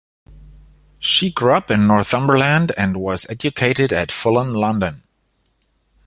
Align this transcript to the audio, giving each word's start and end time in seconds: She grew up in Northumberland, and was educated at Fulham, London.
She 0.97 1.31
grew 1.31 1.51
up 1.53 1.69
in 1.69 1.85
Northumberland, 1.85 2.71
and 2.75 2.97
was 2.97 3.27
educated 3.29 3.93
at 3.93 4.11
Fulham, 4.11 4.51
London. 4.51 5.03